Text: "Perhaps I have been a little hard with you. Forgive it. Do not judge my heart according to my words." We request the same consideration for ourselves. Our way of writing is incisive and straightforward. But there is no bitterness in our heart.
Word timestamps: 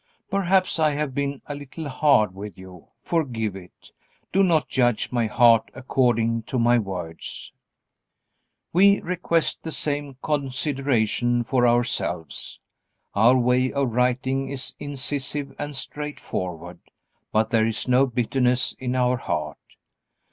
"Perhaps 0.31 0.79
I 0.79 0.95
have 0.95 1.13
been 1.13 1.43
a 1.45 1.53
little 1.53 1.87
hard 1.87 2.33
with 2.33 2.57
you. 2.57 2.87
Forgive 3.03 3.55
it. 3.55 3.91
Do 4.33 4.41
not 4.41 4.67
judge 4.67 5.11
my 5.11 5.27
heart 5.27 5.69
according 5.75 6.41
to 6.47 6.57
my 6.57 6.79
words." 6.79 7.53
We 8.73 8.99
request 9.01 9.61
the 9.61 9.71
same 9.71 10.17
consideration 10.23 11.43
for 11.43 11.67
ourselves. 11.67 12.59
Our 13.13 13.37
way 13.37 13.71
of 13.71 13.91
writing 13.91 14.49
is 14.49 14.73
incisive 14.79 15.53
and 15.59 15.75
straightforward. 15.75 16.79
But 17.31 17.51
there 17.51 17.67
is 17.67 17.87
no 17.87 18.07
bitterness 18.07 18.73
in 18.79 18.95
our 18.95 19.17
heart. 19.17 19.59